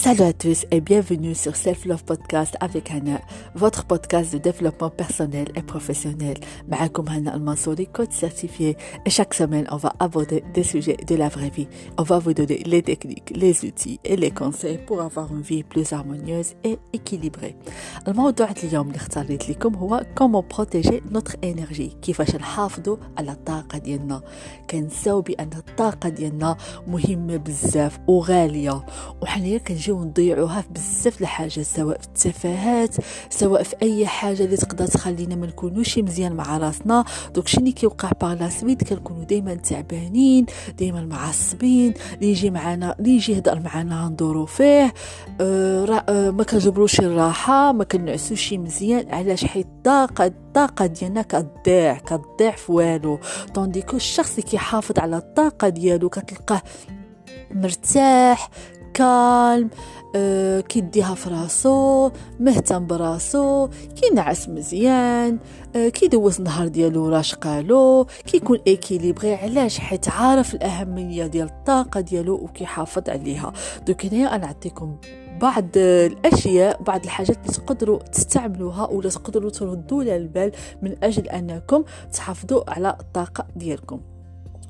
Salut 0.00 0.22
à 0.22 0.32
tous 0.32 0.66
et 0.70 0.80
bienvenue 0.80 1.34
sur 1.34 1.56
Self 1.56 1.84
Love 1.86 2.04
Podcast 2.04 2.56
avec 2.60 2.90
Hana, 2.90 3.20
votre 3.54 3.84
podcast 3.86 4.32
de 4.32 4.38
développement 4.38 4.90
personnel 4.90 5.46
et 5.54 5.62
professionnel. 5.62 6.36
معكم 6.68 7.08
Hana 7.08 7.32
Al-Mansouri, 7.32 7.86
coach 7.86 8.10
certifié 8.12 8.76
et 9.06 9.10
chaque 9.10 9.34
semaine 9.34 9.66
on 9.70 9.76
va 9.76 9.92
aborder 9.98 10.44
des 10.54 10.62
sujets 10.62 10.96
de 11.06 11.14
la 11.16 11.28
vraie 11.28 11.50
vie. 11.50 11.68
On 11.98 12.02
va 12.02 12.18
vous 12.18 12.34
donner 12.34 12.62
les 12.66 12.82
techniques, 12.82 13.32
les 13.34 13.64
outils 13.64 13.98
et 14.04 14.16
les 14.16 14.30
conseils 14.30 14.78
pour 14.86 15.00
avoir 15.00 15.32
une 15.32 15.42
vie 15.42 15.62
plus 15.62 15.92
harmonieuse 15.92 16.54
et 16.64 16.78
équilibrée. 16.92 17.56
الموضوع 18.08 18.48
اليوم 18.64 18.86
اللي 18.86 18.96
اختاريت 18.96 19.48
لكم 19.50 19.74
هو 19.74 20.02
comment 20.20 20.44
protéger 20.56 21.00
notre 21.14 21.36
énergie 21.42 21.94
كيفاش 22.02 22.36
نحافظوا 22.36 22.96
على 23.18 23.32
الطاقة 23.32 23.78
ديالنا 23.78 24.22
كنساو 24.70 25.20
بأن 25.20 25.50
الطاقة 25.56 26.08
ديالنا 26.08 26.56
مهمة 26.86 27.36
بزاف 27.36 27.98
وغالية 28.06 28.86
وحنايا 29.22 29.58
كنجيو 29.58 29.89
نضيعوها 29.99 30.61
في 30.61 30.67
بزاف 30.71 31.21
الحاجات 31.21 31.65
سواء 31.65 31.97
في 31.97 32.07
التفاهات 32.07 32.95
سواء 33.29 33.63
في 33.63 33.75
أي 33.81 34.07
حاجة 34.07 34.43
اللي 34.43 34.57
تقدر 34.57 34.87
تخلينا 34.87 35.35
ما 35.35 35.47
نكونوش 35.47 35.97
مزيان 35.97 36.33
مع 36.33 36.57
راسنا. 36.57 37.05
دوك 37.35 37.57
اللي 37.57 37.71
كيوقع 37.71 38.11
باغ 38.21 38.33
لا 38.33 38.49
سويت 38.49 38.93
دائما 39.29 39.55
تعبانين 39.55 40.45
دائما 40.79 41.01
معصبين 41.01 41.93
اللي 42.13 42.31
يجي 42.31 42.49
معنا 42.49 42.95
اللي 42.99 43.09
يجي 43.09 43.33
يهضر 43.33 43.59
معنا 43.59 44.07
ندورو 44.07 44.45
فيه. 44.45 44.93
أه 45.41 46.03
أه 46.09 46.31
ما 46.31 46.43
كنجبروش 46.43 46.99
الراحة 46.99 47.71
ما 47.71 47.83
كنعسوش 47.83 48.53
مزيان. 48.53 49.09
علاش؟ 49.13 49.45
حيت 49.45 49.65
الطاقه 49.65 50.25
الطاقه 50.25 50.85
ديالنا 50.85 51.21
كتضيع 51.21 51.97
كتضيع 51.97 52.51
في 52.51 52.71
والو. 52.71 53.19
Tandis 53.53 53.81
que 53.81 53.95
الشخص 53.95 54.29
اللي 54.29 54.41
كيحافظ 54.41 54.99
على 54.99 55.17
الطاقه 55.17 55.69
ديالو 55.69 56.09
كتلقاه 56.09 56.61
مرتاح 57.51 58.49
calme 58.93 59.69
أه 60.15 60.61
كيديها 60.61 61.15
في 61.15 61.29
راسو 61.29 62.11
مهتم 62.39 62.87
براسو 62.87 63.69
كينعس 63.95 64.49
مزيان 64.49 65.39
أه 65.75 65.89
كيدوز 65.89 66.37
النهار 66.37 66.67
ديالو 66.67 67.09
راشقا 67.09 67.35
لو 67.35 68.07
كيكون 68.25 68.59
équilibré 68.67 69.35
علاش 69.35 69.79
حيت 69.79 70.09
عارف 70.09 70.53
الأهمية 70.55 71.27
ديال 71.27 71.47
الطاقة 71.47 71.99
ديالو 71.99 72.33
وكيحافظ 72.35 73.09
عليها. 73.09 73.53
donc 73.87 74.05
هنايا 74.05 74.37
نعطيكم 74.37 74.97
بعض 75.41 75.65
الأشياء 75.77 76.81
بعض 76.83 77.03
الحاجات 77.03 77.37
اللي 77.37 77.53
تقدروا 77.53 77.99
تستعملوها 77.99 78.87
ولا 78.87 79.09
تقدروا 79.09 79.49
تردوا 79.49 80.03
لها 80.03 80.15
البال 80.15 80.51
من 80.81 80.95
أجل 81.03 81.27
أنكم 81.27 81.83
تحافظوا 82.13 82.71
على 82.71 82.97
الطاقة 82.99 83.47
ديالكم. 83.55 83.99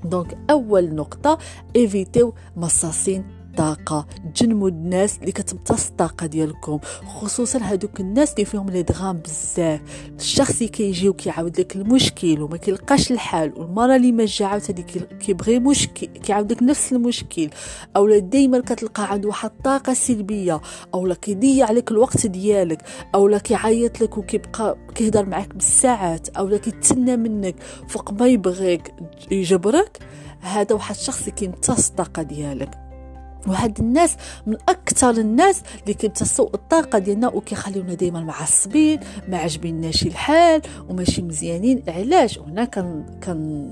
donc 0.03 0.37
أول 0.49 0.95
نقطة 0.95 1.37
évite 1.75 2.17
يو 2.17 2.33
مصاصين 2.55 3.40
الطاقة 3.51 4.05
تجنبوا 4.35 4.69
الناس 4.69 5.17
اللي 5.17 5.31
كتمتص 5.31 5.87
الطاقة 5.87 6.25
ديالكم 6.25 6.79
خصوصا 7.05 7.59
هادوك 7.59 7.99
الناس 7.99 8.33
اللي 8.33 8.45
فيهم 8.45 8.69
les 8.69 8.83
drames 8.83 9.17
بزاف. 9.17 9.81
الشخص 10.19 10.55
اللي 10.55 10.67
كيجي 10.67 11.09
وكيعاود 11.09 11.59
لك 11.59 11.75
المشكل 11.75 12.41
وما 12.41 12.57
كيلقاش 12.57 13.11
الحل 13.11 13.53
والمرة 13.57 13.95
اللي 13.95 14.11
ما 14.11 14.25
جا 14.25 14.45
عاوتاني 14.45 14.83
كيبغي 15.19 15.59
مشكل 15.59 16.05
كيعاود 16.05 16.51
لك 16.51 16.63
نفس 16.63 16.93
المشكل. 16.93 17.49
أولا 17.95 18.19
دائما 18.19 18.59
كتلقى 18.59 19.11
عنده 19.11 19.27
واحد 19.27 19.49
الطاقه 19.49 19.93
سلبية 19.93 20.61
أولا 20.93 21.15
كيضيع 21.15 21.67
عليك 21.67 21.91
الوقت 21.91 22.27
ديالك 22.27 22.81
أولا 23.15 23.37
كيعيط 23.37 24.01
لك 24.01 24.17
وكيبقى 24.17 24.77
كيهضر 24.95 25.25
معاك 25.25 25.53
بالساعات 25.55 26.29
أولا 26.29 26.57
كيتسنى 26.57 27.17
منك 27.17 27.55
فوق 27.87 28.13
ما 28.13 28.27
يبغيك 28.27 28.93
يجبرك. 29.31 29.99
هذا 30.41 30.75
واحد 30.75 30.95
الشخص 30.95 31.29
كيمتص 31.29 31.89
الطاقة 31.89 32.21
ديالك. 32.21 32.90
وهاد 33.47 33.79
الناس 33.79 34.15
من 34.47 34.57
أكثر 34.69 35.09
الناس 35.09 35.61
اللي 35.83 35.93
كيمتصوا 35.93 36.49
الطاقة 36.53 36.99
ديالنا 36.99 37.27
وكيخليونا 37.27 37.93
دائما 37.93 38.21
معصبين 38.21 38.99
ما 39.27 39.37
عجبيناش 39.37 40.03
الحال 40.03 40.61
وماشي 40.89 41.21
مزيانين. 41.21 41.83
علاش؟ 41.87 42.37
وهنا 42.37 42.65
كان 42.65 43.05
كان 43.21 43.71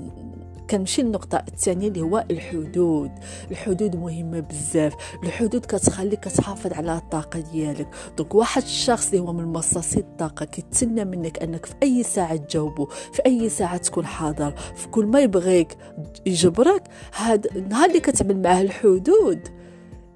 كنمشي 0.70 1.02
للنقطة 1.02 1.42
الثانية 1.48 1.88
اللي 1.88 2.00
هو 2.00 2.24
الحدود. 2.30 3.10
الحدود 3.50 3.96
مهمة 3.96 4.40
بزاف. 4.40 4.94
الحدود 5.24 5.66
كتخليك 5.66 6.20
كتحافظ 6.20 6.72
على 6.72 6.96
الطاقة 6.96 7.40
ديالك. 7.40 7.88
donc 8.18 8.34
واحد 8.34 8.62
الشخص 8.62 9.06
اللي 9.06 9.20
هو 9.20 9.32
من 9.32 9.44
مصاصي 9.44 9.98
الطاقة 10.00 10.44
كيتسنى 10.44 11.04
منك 11.04 11.42
أنك 11.42 11.66
في 11.66 11.74
أي 11.82 12.02
ساعة 12.02 12.36
تجاوبه 12.36 12.86
في 12.86 13.22
أي 13.26 13.48
ساعة 13.48 13.76
تكون 13.76 14.06
حاضر 14.06 14.54
في 14.76 14.88
كل 14.88 15.06
ما 15.06 15.20
يبغيك 15.20 15.76
يجبرك 16.26 16.82
هاد 17.16 17.46
النهار 17.56 17.88
اللي 17.88 18.00
كتعمل 18.00 18.42
معاه 18.42 18.62
الحدود. 18.62 19.59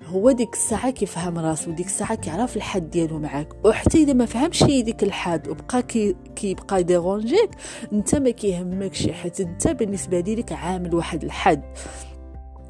هو 0.07 0.31
ديك 0.31 0.55
الساعة 0.55 0.91
كيفهم 0.91 1.39
راسو 1.39 1.71
ديك 1.71 1.87
الساعة 1.87 2.15
كيعرف 2.15 2.57
الحد 2.57 2.91
ديالو 2.91 3.19
معاك. 3.19 3.49
وحتى 3.65 4.03
إذا 4.03 4.13
ما 4.13 4.27
فهمش 4.27 4.65
ديك 4.65 5.03
الحد 5.03 5.49
وبقى 5.49 5.83
كي 5.83 6.17
كيبقى 6.37 6.81
ي 6.81 6.88
dérange 6.88 7.37
يك 7.37 7.51
أنت 7.93 8.15
ما 8.15 8.31
كيهمكش 8.31 9.09
حيت 9.09 9.41
أنت 9.41 9.69
بالنسبة 9.69 10.21
ليك 10.21 10.53
عامل 10.53 10.95
واحد 10.95 11.25
الحد. 11.25 11.63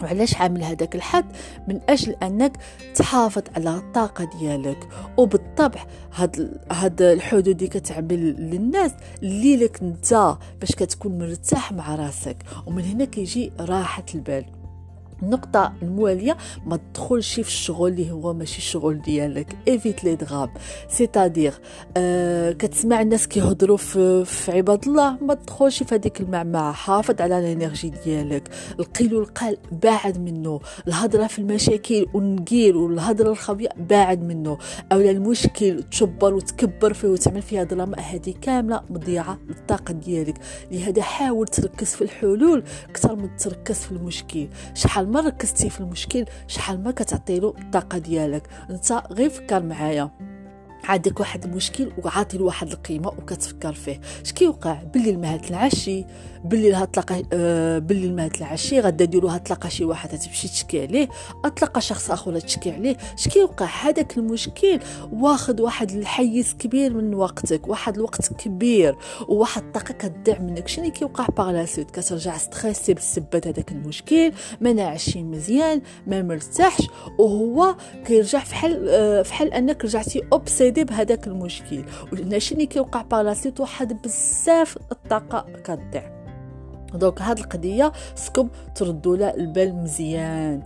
وعلاش 0.02 0.36
عامل 0.36 0.64
هذاك 0.64 0.94
الحد؟ 0.94 1.24
من 1.68 1.80
أجل 1.88 2.12
أنك 2.22 2.56
تحافظ 2.94 3.42
على 3.56 3.76
الطاقة 3.76 4.24
ديالك. 4.38 4.88
وبالطبع 5.16 5.86
هاد 6.14 6.60
هاد 6.70 7.02
الحدود 7.02 7.48
اللي 7.48 7.68
كتعمل 7.68 8.50
للناس 8.50 8.92
اللي 9.22 9.56
لك 9.56 9.82
انت 9.82 10.36
باش 10.60 10.72
كتكون 10.72 11.18
مرتاح 11.18 11.72
مع 11.72 11.94
راسك. 11.94 12.36
ومن 12.66 12.84
هنا 12.84 13.04
كيجي 13.04 13.52
راحة 13.60 14.04
البال. 14.14 14.63
النقطة 15.22 15.72
الموالية 15.82 16.36
ما 16.66 16.76
تدخلش 16.76 17.34
في 17.34 17.48
الشغل 17.48 17.90
اللي 17.90 18.10
هو 18.10 18.32
ماشي 18.32 18.58
الشغل 18.58 19.02
ديالك. 19.02 19.56
évite 19.68 20.04
les 20.04 20.14
drames 20.14 20.50
c'est-à-dire 20.88 21.54
آه 21.96 22.52
كتسمع 22.52 23.00
الناس 23.00 23.28
كيهضروا 23.28 23.76
في, 23.76 24.24
في 24.24 24.52
عباد 24.52 24.88
الله. 24.88 25.16
ما 25.22 25.34
تدخلش 25.34 25.82
في 25.82 25.94
هذيك 25.94 26.20
المعمعة. 26.20 26.72
حافظ 26.72 27.20
على 27.20 27.38
ال 27.38 27.45
énergie 27.45 27.92
ديالك. 28.04 28.48
القيل 28.80 29.14
والقال 29.14 29.56
باعد 29.72 30.18
منه. 30.20 30.60
الهضرة 30.88 31.26
في 31.26 31.38
المشاكل 31.38 32.06
والنقيل 32.14 32.76
والهضرة 32.76 33.30
الخبيئة 33.30 33.74
باعد 33.76 34.22
منه. 34.22 34.58
أولا 34.92 35.10
المشكل 35.10 35.82
تشبر 35.82 36.34
وتكبر 36.34 36.92
فيه 36.92 37.08
وتعمل 37.08 37.42
فيها 37.42 37.64
ظلام 37.64 37.94
هذه 37.94 38.34
كاملة 38.42 38.82
مضيعة 38.90 39.38
للطاقة 39.48 39.92
ديالك. 39.92 40.38
لهذا 40.72 41.02
حاول 41.02 41.48
تركز 41.48 41.94
في 41.94 42.02
الحلول 42.04 42.64
أكثر 42.90 43.16
من 43.16 43.36
تركز 43.36 43.78
في 43.78 43.92
المشكل. 43.92 44.48
شحال 44.74 45.03
ما 45.06 45.20
ركزتي 45.20 45.70
في 45.70 45.80
المشكل 45.80 46.24
شحال 46.46 46.82
ما 46.82 46.90
كتعطيلو 46.90 47.54
الطاقة 47.58 47.98
ديالك. 47.98 48.48
انت 48.70 48.92
غير 48.92 49.30
فكر 49.30 49.62
معايا. 49.62 50.10
عندك 50.84 51.20
واحد 51.20 51.44
المشكل 51.44 51.92
وعاطي 52.04 52.38
له 52.38 52.44
واحد 52.44 52.70
القيمة 52.70 53.08
وكتفكر 53.08 53.72
فيه. 53.72 54.00
اش 54.24 54.32
كيوقع 54.32 54.82
بالليل 54.94 55.20
ما 55.20 55.40
العشي 55.50 56.04
بالليل 56.44 56.74
هتلقى 56.74 57.22
آه 57.32 57.78
بالليل 57.78 58.16
ما 58.16 58.26
العشي 58.26 58.80
غدا 58.80 59.04
ديرو 59.04 59.28
هتلقى 59.28 59.70
شي 59.70 59.84
واحد 59.84 60.18
تمشي 60.18 60.48
تشكي 60.48 60.82
عليه 60.82 61.08
اتلقى 61.44 61.80
شخص 61.80 62.10
آخر 62.10 62.40
تشكي 62.40 62.70
عليه. 62.70 62.96
اش 63.18 63.28
كيوقع 63.28 63.66
هذاك 63.66 64.18
المشكل. 64.18 64.80
واخد 65.12 65.60
واحد 65.60 65.90
الحيز 65.90 66.54
كبير 66.58 66.94
من 66.94 67.14
وقتك 67.14 67.68
واحد 67.68 67.96
الوقت 67.96 68.32
كبير 68.32 68.96
وواحد 69.28 69.62
الطاقة 69.62 69.92
كتضيع 69.94 70.38
منك. 70.38 70.68
شنو 70.68 70.90
كيوقع 70.90 71.26
باغ 71.26 71.50
لا 71.50 71.66
سويت 71.66 71.90
كترجع 71.90 72.36
ستريسي 72.38 72.94
بسبب 72.94 73.26
هذاك 73.46 73.72
المشكل 73.72 74.32
ما 74.60 74.72
ناعشي 74.72 75.22
مزيان 75.22 75.82
ما 76.06 76.22
مرتاحش 76.22 76.88
وهو 77.18 77.76
كيرجع 78.06 78.38
فحال 78.38 78.88
آه 78.88 79.22
فحال 79.22 79.54
أنك 79.54 79.84
رجعتي 79.84 80.22
اوبسيد 80.32 80.73
تزيدي 80.74 80.92
بهذاك 80.94 81.26
المشكل. 81.26 81.84
اللي 82.12 82.66
كيوقع 82.66 83.02
parasite 83.02 83.60
واحد 83.60 84.02
بزاف 84.02 84.78
الطاقة 84.92 85.46
كتضيع 85.64 86.24
donc 86.94 87.22
هاد 87.22 87.38
القضية 87.38 87.92
سكم 88.14 88.48
تردوا 88.74 89.16
لها 89.16 89.34
البال 89.36 89.74
مزيان. 89.74 90.62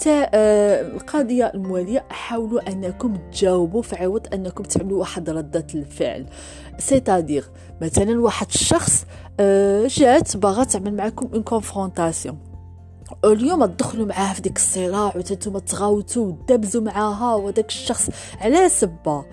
تا 0.00 0.30
آه 0.34 0.82
القضية 0.82 1.52
الموالية 1.54 2.04
حاولوا 2.10 2.68
أنكم 2.72 3.16
تجاوبوا 3.32 3.82
في 3.82 3.96
عوض 3.96 4.34
أنكم 4.34 4.64
تعملوا 4.64 5.00
واحد 5.00 5.30
ردة 5.30 5.66
الفعل. 5.74 6.26
c'est-à-dire 6.78 7.44
مثلا 7.82 8.20
واحد 8.20 8.46
الشخص 8.54 9.06
آه 9.40 9.86
جات 9.86 10.36
باغا 10.36 10.64
تعمل 10.64 10.96
معكم 10.96 11.28
une 11.34 11.42
confrontation 11.42 12.38
اليوم 13.24 13.66
تدخلوا 13.66 14.06
معاه 14.06 14.32
في 14.34 14.40
ديك 14.40 14.56
الصراع 14.56 15.12
وأنتم 15.16 15.58
تغاوتوا 15.58 16.26
وتدبزوا 16.26 16.82
معاها 16.82 17.34
وداك 17.34 17.68
الشخص 17.68 18.10
على 18.40 18.68
سبه 18.68 19.24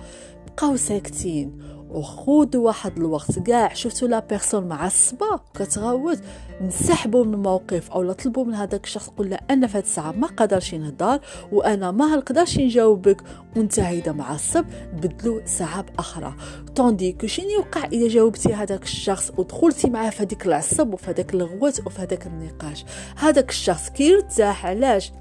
بقاو 0.48 0.76
ساكتين. 0.76 1.67
وخذوا 1.92 2.66
واحد 2.66 2.98
الوقت. 2.98 3.40
كاع 3.40 3.74
شفتوا 3.74 4.08
لا 4.08 4.20
بيرسون 4.20 4.68
معصبه 4.68 5.40
كتغوت 5.54 6.20
نسحبوا 6.62 7.26
من 7.26 7.34
الموقف 7.34 7.92
أو 7.92 8.12
طلبوا 8.12 8.46
من 8.46 8.54
هذاك 8.54 8.84
الشخص 8.84 9.10
قول 9.10 9.30
له 9.30 9.40
أنا 9.50 9.68
في 9.68 9.78
الساعة 9.78 10.12
ما 10.12 10.28
قدرش 10.28 10.74
نهضر 10.74 11.20
وأنا 11.52 11.92
ما 11.92 12.16
نقدرش 12.16 12.60
نجاوبك. 12.60 13.22
وانت 13.56 13.80
هيدا 13.80 14.12
معصب 14.12 14.66
بدلوا 14.94 15.42
ساعة 15.46 15.86
أخرى 16.00 16.34
طوندي 16.76 17.12
كو 17.12 17.28
شنو 17.28 17.50
يوقع 17.50 17.86
إذا 17.86 18.08
جاوبتي 18.08 18.54
هذاك 18.54 18.84
الشخص 18.84 19.32
ودخلتي 19.38 19.90
معاه 19.90 20.10
في 20.10 20.24
هذيك 20.24 20.46
العصب 20.46 20.94
وفي 20.94 21.12
هذاك 21.12 21.34
الغوت 21.34 21.88
وفي 21.88 22.02
هذاك 22.02 22.28
النقاش؟ 22.28 22.86
هذاك 23.16 23.50
الشخص 23.50 23.90
كيرتاح 23.90 24.66
علاش؟ 24.66 25.12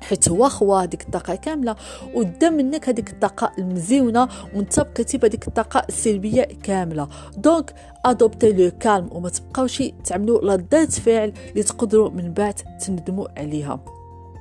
حيت 0.00 0.28
هو 0.28 0.48
خوا 0.48 0.82
هذيك 0.82 1.02
الطاقة 1.02 1.34
كاملة 1.34 1.76
ودا 2.14 2.50
منك 2.50 2.88
هذيك 2.88 3.10
الطاقة 3.10 3.52
المزيونة 3.58 4.28
وانت 4.54 4.80
بقيتي 4.80 5.18
بهذيك 5.18 5.48
الطاقة 5.48 5.82
السلبية 5.88 6.48
كاملة. 6.62 7.08
دونك 7.36 7.74
ادوبتي 8.04 8.52
لو 8.52 8.70
كالم 8.80 9.08
وما 9.12 9.28
تبقاوش 9.28 9.82
تعملوا 10.04 10.52
ردات 10.52 10.92
فعل 10.92 11.32
اللي 11.50 11.62
تقدروا 11.62 12.10
من 12.10 12.32
بعد 12.32 12.54
تندموا 12.54 13.26
عليها. 13.36 13.80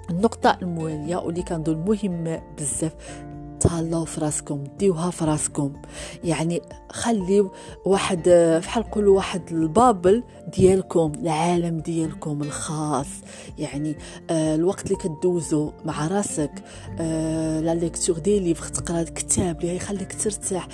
النقطة 0.09 0.57
الموالية 0.62 1.15
واللي 1.18 1.42
كنظن 1.42 1.77
مهمة 1.77 2.42
بزاف. 2.57 2.94
تهلاو 3.59 4.06
في 4.06 4.21
راسكم 4.21 4.63
ديوها 4.80 5.12
في 5.12 5.25
راسكم 5.25 5.74
يعني 6.24 6.62
خليو 6.92 7.51
واحد 7.86 8.30
فحال 8.63 8.83
نقولوا 8.83 9.15
واحد 9.15 9.42
البابل 9.51 10.24
ديالكم 10.57 11.12
العالم 11.15 11.80
ديالكم 11.80 12.42
الخاص. 12.42 13.07
يعني 13.57 13.95
آه 14.30 14.56
الوقت 14.56 14.86
اللي 14.86 14.95
كدوزو 14.95 15.71
مع 15.86 16.07
راسك 16.07 16.51
آه 17.00 17.59
la 17.59 17.75
lecture 17.75 18.17
des 18.19 18.39
livres 18.39 18.67
تقرا 18.68 19.04
كتاب 19.04 19.62
اللي 19.62 19.75
يخليك 19.75 20.24
ترتاح. 20.24 20.68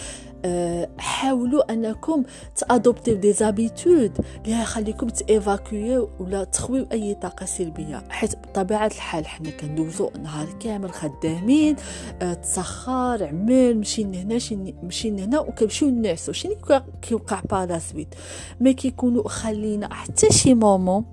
حاولوا 0.97 1.73
أنكم 1.73 2.23
ت 2.55 2.64
adopte 2.64 3.15
يو 3.15 3.33
des 3.33 3.54
habitudes 3.54 4.17
اللي 4.45 4.61
يخليكم 4.61 5.09
ت 5.09 5.20
évacue 5.20 5.87
يو 5.87 6.09
ولا 6.19 6.43
تخويو 6.43 6.87
أي 6.91 7.13
طاقة 7.13 7.45
سلبية. 7.45 8.03
حيت 8.09 8.35
بطبيعة 8.35 8.87
الحال 8.87 9.27
حنا 9.27 9.49
كندوزو 9.49 10.09
نهار 10.23 10.47
كامل 10.59 10.91
خدامين 10.91 11.75
أه 12.21 12.33
تسخر 12.33 13.23
عمل 13.23 13.77
مشينا 13.77 14.17
هنا 14.17 14.39
مشينا 14.83 15.23
هنا 15.23 15.39
وكنمشيو 15.39 15.89
نعسو. 15.89 16.31
شنو 16.31 16.55
كيوقع 17.01 17.41
suite 17.79 18.15
ما 18.59 18.71
كيكونوا 18.71 19.29
خلينا 19.29 19.93
حتى 19.93 20.31
شي 20.31 20.53
moment 20.53 21.12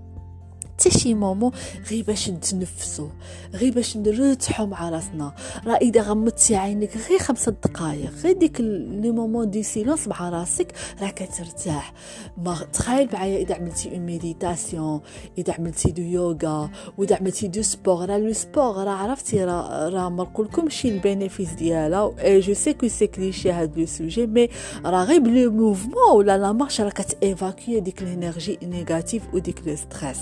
حتى 0.81 0.91
شي 0.99 1.15
moment 1.15 1.53
غير 1.91 2.05
باش 2.05 2.31
نتنفسو 2.31 3.09
غير 3.55 3.73
باش 3.73 3.97
نرتاحو 3.97 4.67
مع 4.67 4.89
راسنا. 4.89 5.35
راه 5.67 5.77
إذا 5.77 6.03
غمضتي 6.03 6.57
عينك 6.57 6.97
غير 7.09 7.19
خمسة 7.19 7.53
دقائق 7.65 8.11
غير 8.25 8.33
ديك 8.39 8.61
les 8.61 9.11
moments 9.11 9.51
de 9.51 9.63
silence 9.63 10.09
مع 10.09 10.29
راسك 10.29 10.73
راه 11.03 11.11
كترتاح 11.11 11.93
ما 12.39 12.59
تخيل 12.73 13.09
معايا 13.13 13.39
إذا 13.39 13.55
عملتي 13.55 13.91
une 13.91 14.01
méditation 14.01 15.01
إذا 15.39 15.55
عملتي 15.59 15.91
du 15.91 16.03
yoga 16.03 16.71
وإذا 16.99 17.17
عملتي 17.17 17.49
du 17.49 17.63
sport 17.63 18.09
راه 18.09 18.19
le 18.19 18.33
sport 18.33 18.77
راه 18.77 18.91
عرفتي 18.91 19.45
راه 19.45 19.89
راه 19.89 20.09
ما 20.09 20.23
نقولكمش 20.23 20.87
ال 20.87 20.93
bénéfices 20.93 21.53
ديالها. 21.53 22.15
et 22.19 22.41
je 22.41 22.55
sais 22.55 22.73
que 22.73 22.89
c'est 22.89 23.07
cliché 23.07 23.51
هاد 23.51 23.79
le 23.79 23.87
sujet 23.87 24.27
mais 24.27 24.49
راه 24.85 25.05
غير 25.05 25.21
ب 25.21 25.31
le 25.31 25.51
mouvement 25.51 26.17
ولا 26.17 26.39
la 26.39 26.53
marche 26.53 26.81
راه 26.81 26.91
كت 26.91 27.11
évacuer 27.11 27.81
ديك 27.81 28.03
ال 28.03 28.10
énergie 28.10 28.59
négative 28.63 29.23
وديك 29.35 29.63
le 29.67 29.77
stress 29.77 30.21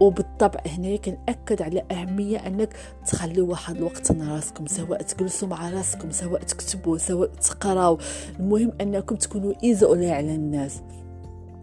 وبالطبع 0.00 0.60
هنا 0.66 0.96
كنأكد 0.96 1.62
على 1.62 1.82
أهمية 1.90 2.46
أنك 2.46 2.74
تخلي 3.06 3.40
واحد 3.40 3.76
الوقت 3.76 4.12
مع 4.12 4.34
راسكم 4.34 4.66
سواء 4.66 5.02
تجلسوا 5.02 5.48
مع 5.48 5.70
راسكم 5.70 6.10
سواء 6.10 6.42
تكتبوا 6.42 6.98
سواء 6.98 7.28
تقراو. 7.28 7.98
المهم 8.40 8.72
أنكم 8.80 9.16
تكونوا 9.16 9.52
isolés 9.64 10.10
على 10.10 10.34
الناس. 10.34 10.80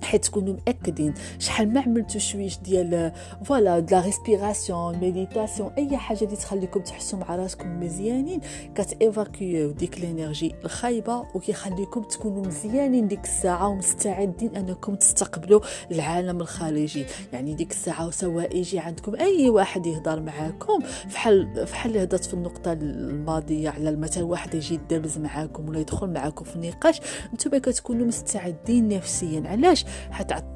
حيت 0.06 0.26
تكونوا 0.26 0.54
مأكدين 0.54 1.14
شحال 1.40 1.74
ما 1.74 1.82
عملتوا 1.82 2.20
شويش 2.20 2.58
ديال 2.58 3.12
voilà 3.44 3.80
la 3.80 4.02
respiration 4.02 4.98
méditation 4.98 5.72
أي 5.78 5.98
حاجة 5.98 6.24
اللي 6.24 6.36
تخليكم 6.36 6.80
تحسوا 6.80 7.20
مع 7.20 7.36
راسكم 7.36 7.80
مزيانين 7.80 8.42
كتيفاكيو 8.76 9.72
ديك 9.72 9.98
ال 9.98 10.05
énergie 10.05 10.56
الخايبة 10.66 11.26
وكيخليكم 11.36 12.02
تكونوا 12.04 12.46
مزيانين 12.46 13.08
ديك 13.08 13.24
الساعة 13.24 13.68
ومستعدين 13.68 14.56
أنكم 14.56 14.96
تستقبلوا 14.96 15.62
العالم 15.92 16.42
الخارجي. 16.42 17.06
يعني 17.34 17.54
ديك 17.54 17.72
الساعة 17.72 18.10
سواء 18.10 18.58
يجي 18.58 18.80
عندكم 18.80 19.16
أي 19.16 19.50
واحد 19.50 19.86
يهضر 19.86 20.22
معاكم 20.22 20.80
فحال 21.10 21.68
فحال 21.68 21.92
اللي 21.92 22.04
هضرت 22.04 22.26
في 22.26 22.34
النقطة 22.34 22.74
الماضية 22.74 23.70
على 23.70 23.96
مثلا 23.96 24.24
واحد 24.24 24.56
يجي 24.56 24.74
يدربز 24.74 25.18
معاكم 25.18 25.70
ولا 25.70 25.80
يدخل 25.80 26.08
معاكم 26.08 26.46
في 26.46 26.60
نقاش 26.60 27.02
نتوما 27.34 27.58
كتكونوا 27.58 28.06
مستعدين 28.06 28.88
نفسيا. 28.88 29.44
علاش؟ 29.46 29.86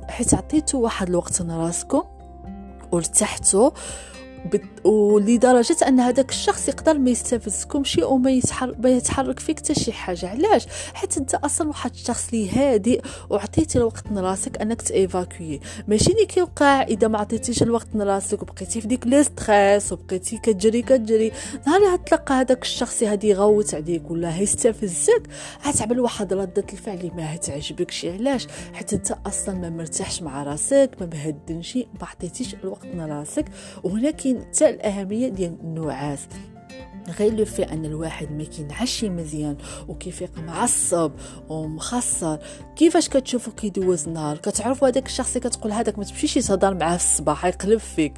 حيت 0.09 0.33
عطيتو 0.33 0.81
واحد 0.81 1.09
الوقت 1.09 1.41
راسكم 1.57 2.03
وارتحتوا 2.91 3.71
ولدرجة 4.83 5.75
أن 5.87 5.99
هذاك 5.99 6.29
الشخص 6.29 6.67
يقدر 6.67 6.97
ما 6.97 7.09
يستفزكمش 7.09 7.99
أو 7.99 8.17
ما 8.17 8.31
يتحرك 8.85 9.39
فيك 9.39 9.59
حتى 9.59 9.73
شي 9.73 9.91
حاجة. 9.91 10.29
علاش؟ 10.29 10.67
حيت 10.93 11.17
أنت 11.17 11.35
أصلا 11.35 11.67
واحد 11.67 11.91
الشخص 11.91 12.29
اللي 12.33 12.49
هادئ 12.51 13.01
وعطيتي 13.29 13.77
الوقت 13.77 14.03
لراسك 14.11 14.61
أنك 14.61 14.81
ت 14.81 14.91
évacuer 14.91 15.59
ماشي 15.87 16.11
اللي 16.11 16.25
كيوقع 16.25 16.81
إذا 16.81 17.07
ما 17.07 17.17
عطيتيش 17.17 17.63
الوقت 17.63 17.87
لراسك 17.95 18.41
وبقيتي 18.41 18.81
في 18.81 18.87
ديك 18.87 19.07
le 19.07 19.23
stress 19.23 19.91
وبقيتي 19.91 20.37
كتجري 20.37 20.81
كتجري. 20.81 21.31
نهار 21.67 21.85
اللي 21.85 21.97
تلقى 21.97 22.33
هذاك 22.33 22.61
الشخص 22.63 23.03
هادي 23.03 23.29
يغوت 23.29 23.75
عليك 23.75 24.11
ولا 24.11 24.35
هيستفزك 24.35 25.23
غتعمل 25.67 25.99
واحد 25.99 26.33
ردة 26.33 26.65
الفعل 26.73 26.97
اللي 26.97 27.11
ما 27.15 27.35
تعجبكش 27.35 28.05
علاش؟ 28.05 28.47
حيت 28.73 28.93
أنت 28.93 29.17
أصلا 29.25 29.55
ما 29.55 29.69
مرتاحش 29.69 30.21
مع 30.21 30.43
راسك 30.43 30.89
ما 31.01 31.09
مهدنش 31.13 31.75
ما 31.77 32.07
عطيتيش 32.11 32.55
الوقت 32.63 32.85
لراسك. 32.85 33.45
وهنا 33.83 34.11
كاين 34.33 34.41
حتى 34.41 34.69
الاهميه 34.69 35.27
ديال 35.27 35.57
النعاس. 35.63 36.27
غير 37.09 37.33
لو 37.33 37.45
في 37.45 37.63
أن 37.63 37.85
الواحد 37.85 38.31
ما 38.31 38.43
كينعش 38.43 39.03
مزيان 39.03 39.57
وكيفيق 39.87 40.31
معصب 40.37 41.11
ومخسر. 41.49 42.39
كيفاش 42.75 43.09
كتشوفو 43.09 43.51
كيدوز 43.51 44.07
النهار 44.07 44.37
كتعرفوا 44.37 44.87
هذاك 44.87 45.05
الشخص 45.05 45.35
اللي 45.35 45.49
كتقول 45.49 45.71
هذاك 45.71 45.97
ما 45.97 46.03
تمشيش 46.03 46.33
تهضر 46.33 46.73
معاه 46.73 46.97
في 46.97 47.03
الصباح 47.03 47.45
يقلب 47.45 47.79
فيك. 47.79 48.13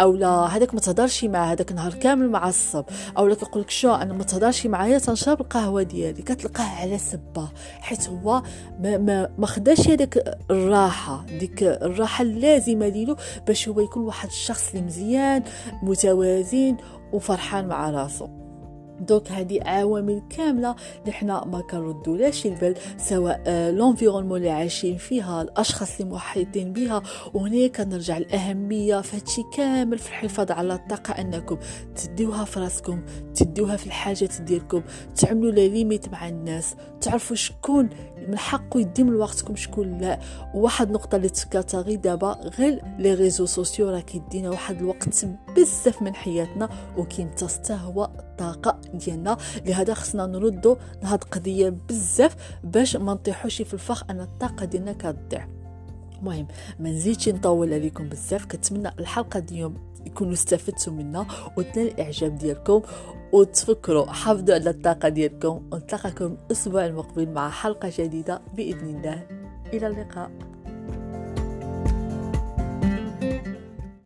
أولا 0.00 0.28
هذاك 0.28 0.74
ما 0.74 0.80
تهضرش 0.80 1.24
معاه 1.24 1.52
هذاك 1.52 1.72
نهار 1.72 1.94
كامل 1.94 2.30
معصب 2.30 2.84
أولا 3.18 3.34
كيقول 3.34 3.62
لك 3.62 3.70
شو 3.70 3.94
أنا 3.94 4.12
ما 4.12 4.24
تهضرش 4.24 4.66
معايا 4.66 4.98
تنشرب 4.98 5.40
القهوة 5.40 5.82
ديالي. 5.82 6.22
كتلقاه 6.22 6.64
على 6.80 6.98
سبة 6.98 7.48
حيت 7.80 8.08
هو 8.08 8.42
ما 8.80 8.98
ما, 8.98 9.30
ما 9.38 9.46
خداش 9.46 9.88
هذاك 9.88 10.38
الراحة 10.50 11.26
ديك 11.38 11.62
الراحة 11.62 12.22
اللازمة 12.22 12.88
ليلو 12.88 13.16
باش 13.46 13.68
هو 13.68 13.80
يكون 13.80 14.02
واحد 14.02 14.28
الشخص 14.28 14.68
اللي 14.68 14.82
مزيان 14.86 15.42
متوازن 15.82 16.76
وفرحان 17.14 17.68
مع 17.68 17.90
راسه. 17.90 18.43
دوك 19.04 19.30
هذه 19.30 19.60
عوامل 19.62 20.22
كاملة 20.30 20.74
اللي 21.00 21.12
حنا 21.12 21.44
ما 21.44 21.60
كنردولاش 21.60 22.46
البال 22.46 22.74
سواء 22.98 23.42
l'environnement 23.70 24.32
آه، 24.32 24.36
اللي 24.36 24.50
عايشين 24.50 24.96
فيها 24.96 25.42
الأشخاص 25.42 26.00
اللي 26.00 26.12
محيطين 26.12 26.72
بها 26.72 27.02
وهنا 27.34 27.66
كنرجع 27.66 28.16
الاهميه 28.16 29.00
فهادشي 29.00 29.42
كامل 29.56 29.98
في 29.98 30.08
الحفاظ 30.08 30.50
على 30.50 30.74
الطاقة 30.74 31.12
أنكم 31.20 31.58
تديوها 31.96 32.44
في 32.44 32.60
راسكم 32.60 33.02
تديوها 33.34 33.76
في 33.76 33.86
الحاجات 33.86 34.40
ديالكم 34.40 34.82
تعملوا 35.16 35.50
la 35.50 35.68
limite 35.68 36.08
مع 36.08 36.28
الناس 36.28 36.74
تعرفوا 37.00 37.36
شكون 37.36 37.88
من 38.28 38.38
حقه 38.38 38.80
يدي 38.80 39.04
من 39.04 39.14
وقتكم 39.14 39.56
شكون 39.56 39.98
لا. 39.98 40.18
وواحد 40.54 40.86
النقطة 40.86 41.16
اللي 41.16 41.28
تذكرتها 41.28 41.80
غير 41.80 41.98
دابا 41.98 42.32
غير 42.58 42.82
les 42.98 43.14
réseaux 43.14 43.46
sociaux 43.46 43.90
راه 43.90 44.00
كيدينا 44.00 44.50
واحد 44.50 44.76
الوقت 44.76 45.26
بزاف 45.56 46.02
من 46.02 46.14
حياتنا 46.14 46.68
وكيمتص 46.98 47.70
هو 47.70 48.10
الطاقة 48.34 48.80
ديالنا. 48.94 49.36
لهذا 49.66 49.94
خصنا 49.94 50.26
نردو 50.26 50.76
لهاد 51.02 51.22
القضية 51.22 51.74
بزاف 51.88 52.36
باش 52.64 52.96
ما 52.96 53.12
نطيحوش 53.12 53.62
في 53.62 53.74
الفخ 53.74 54.04
أن 54.10 54.20
الطاقة 54.20 54.64
ديالنا 54.64 54.92
كتضيع. 54.92 55.48
المهم 56.18 56.46
ما 56.80 56.90
نزيدش 56.90 57.28
نطول 57.28 57.72
عليكم 57.72 58.08
بزاف. 58.08 58.46
كنتمنى 58.46 58.88
الحلقة 58.98 59.44
اليوم 59.50 59.76
يكونوا 60.06 60.32
استفدتوا 60.32 60.92
منها 60.92 61.26
وتنال 61.56 61.86
الإعجاب 61.86 62.38
ديالكم. 62.38 62.82
وتفكروا 63.32 64.06
حافظوا 64.06 64.54
على 64.54 64.70
الطاقة 64.70 65.08
ديالكم. 65.08 65.62
ونتلاقاكم 65.72 66.36
الأسبوع 66.46 66.86
المقبل 66.86 67.28
مع 67.28 67.50
حلقة 67.50 67.92
جديدة 67.98 68.40
بإذن 68.54 68.96
الله. 68.96 69.26
إلى 69.72 69.86
اللقاء. 69.86 70.30